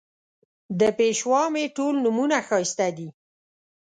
[0.79, 3.09] د پېشوا مې ټول نومونه ښایسته دي